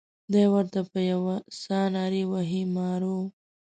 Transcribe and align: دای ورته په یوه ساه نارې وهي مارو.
دای 0.31 0.47
ورته 0.53 0.79
په 0.91 0.99
یوه 1.11 1.35
ساه 1.61 1.87
نارې 1.95 2.23
وهي 2.31 2.63
مارو. 2.75 3.17